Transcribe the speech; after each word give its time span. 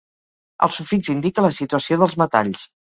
El 0.69 0.73
sufix 0.79 1.11
indica 1.17 1.47
la 1.49 1.55
situació 1.61 2.03
dels 2.05 2.21
metalls. 2.25 2.71